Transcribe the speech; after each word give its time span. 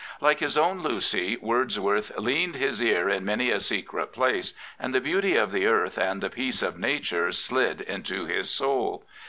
Like 0.19 0.39
his 0.39 0.57
own 0.57 0.79
Lucy, 0.81 1.37
Wordsworth" 1.41 2.11
leaned 2.27 2.55
his 2.55 2.81
ear 2.81 3.07
in 3.07 3.23
many 3.23 3.51
a 3.51 3.59
secret 3.59 4.11
place, 4.11 4.55
and 4.79 4.95
the 4.95 4.99
beauty 4.99 5.35
of 5.35 5.51
the 5.51 5.67
earth 5.67 5.99
and 5.99 6.23
the 6.23 6.29
peace 6.31 6.63
of 6.63 6.79
Nature 6.79 7.31
slid 7.31 7.81
into 7.81 8.25
his 8.25 8.49
soul. 8.49 9.05